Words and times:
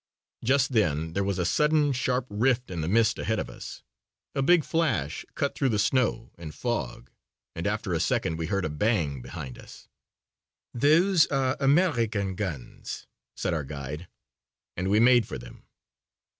Just 0.43 0.71
then 0.73 1.13
there 1.13 1.23
was 1.23 1.37
a 1.37 1.45
sudden 1.45 1.91
sharp 1.91 2.25
rift 2.27 2.71
in 2.71 2.81
the 2.81 2.87
mist 2.87 3.19
ahead 3.19 3.37
of 3.37 3.51
us. 3.51 3.83
A 4.33 4.41
big 4.41 4.63
flash 4.65 5.23
cut 5.35 5.53
through 5.53 5.69
the 5.69 5.77
snow 5.77 6.31
and 6.39 6.55
fog 6.55 7.11
and 7.55 7.67
after 7.67 7.93
a 7.93 7.99
second 7.99 8.39
we 8.39 8.47
heard 8.47 8.65
a 8.65 8.69
bang 8.71 9.21
behind 9.21 9.59
us. 9.59 9.89
"Those 10.73 11.27
are 11.27 11.55
American 11.59 12.33
guns," 12.33 13.05
said 13.37 13.53
our 13.53 13.63
guide, 13.63 14.07
and 14.75 14.89
we 14.89 14.99
made 14.99 15.27
for 15.27 15.37
them. 15.37 15.67